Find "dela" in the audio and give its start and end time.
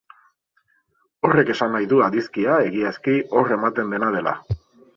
4.19-4.39